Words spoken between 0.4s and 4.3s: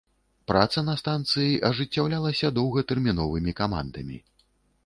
Праца на станцыі ажыццяўлялася доўгатэрміновымі камандамі.